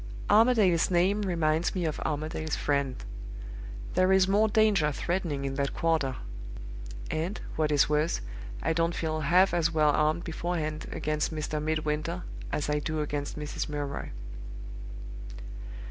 "Armadale's 0.31 0.89
name 0.89 1.21
reminds 1.21 1.75
me 1.75 1.85
of 1.85 1.99
Armadale's 1.99 2.55
friend. 2.55 2.95
There 3.93 4.11
is 4.11 4.27
more 4.27 4.47
danger 4.47 4.91
threatening 4.91 5.45
in 5.45 5.53
that 5.57 5.75
quarter; 5.75 6.15
and, 7.11 7.39
what 7.55 7.71
is 7.71 7.87
worse, 7.87 8.19
I 8.63 8.73
don't 8.73 8.95
feel 8.95 9.19
half 9.19 9.53
as 9.53 9.69
well 9.69 9.91
armed 9.91 10.23
beforehand 10.23 10.87
against 10.91 11.31
Mr. 11.31 11.61
Midwinter 11.61 12.23
as 12.51 12.67
I 12.67 12.79
do 12.79 12.99
against 12.99 13.37
Mrs. 13.37 13.69
Milroy. 13.69 14.09